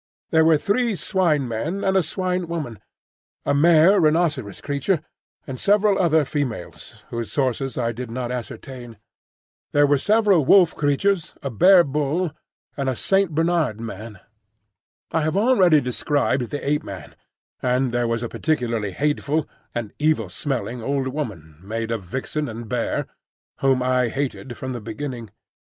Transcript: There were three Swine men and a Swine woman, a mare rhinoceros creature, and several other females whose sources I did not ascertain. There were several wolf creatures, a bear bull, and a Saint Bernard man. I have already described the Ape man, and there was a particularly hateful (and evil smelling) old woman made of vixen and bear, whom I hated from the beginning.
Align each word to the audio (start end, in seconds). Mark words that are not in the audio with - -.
There 0.31 0.43
were 0.43 0.57
three 0.57 0.95
Swine 0.95 1.47
men 1.47 1.83
and 1.83 1.95
a 1.95 2.01
Swine 2.01 2.47
woman, 2.47 2.79
a 3.45 3.53
mare 3.53 3.99
rhinoceros 4.01 4.59
creature, 4.59 4.99
and 5.45 5.59
several 5.59 5.99
other 5.99 6.25
females 6.25 7.03
whose 7.11 7.31
sources 7.31 7.77
I 7.77 7.91
did 7.91 8.09
not 8.09 8.31
ascertain. 8.31 8.97
There 9.73 9.85
were 9.85 9.99
several 9.99 10.43
wolf 10.43 10.73
creatures, 10.75 11.35
a 11.43 11.51
bear 11.51 11.83
bull, 11.83 12.31
and 12.75 12.89
a 12.89 12.95
Saint 12.95 13.35
Bernard 13.35 13.79
man. 13.79 14.19
I 15.11 15.21
have 15.21 15.37
already 15.37 15.79
described 15.81 16.49
the 16.49 16.67
Ape 16.67 16.81
man, 16.81 17.15
and 17.61 17.91
there 17.91 18.07
was 18.07 18.23
a 18.23 18.27
particularly 18.27 18.93
hateful 18.93 19.47
(and 19.75 19.93
evil 19.99 20.29
smelling) 20.29 20.81
old 20.81 21.09
woman 21.09 21.59
made 21.61 21.91
of 21.91 22.01
vixen 22.01 22.49
and 22.49 22.67
bear, 22.67 23.05
whom 23.59 23.83
I 23.83 24.09
hated 24.09 24.57
from 24.57 24.73
the 24.73 24.81
beginning. 24.81 25.29